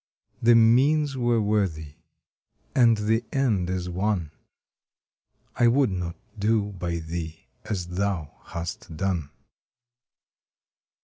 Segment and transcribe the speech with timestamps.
[0.41, 1.93] The means were worthy,
[2.73, 4.31] and the end is won
[5.55, 9.29] I would not do by thee as thou hast done!